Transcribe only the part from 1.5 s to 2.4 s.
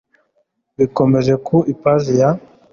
ipaji ya